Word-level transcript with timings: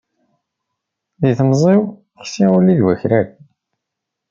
Deg 1.21 1.33
temẓi-w 1.39 1.83
ksiɣ 2.25 2.49
ulli 2.57 2.73
d 2.77 2.79
wakraren 2.85 3.39